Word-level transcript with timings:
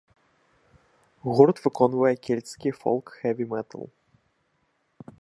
Гурт 1.35 1.57
выконвае 1.67 2.13
кельцкі 2.29 2.69
фолк-хэві-метал. 2.81 3.83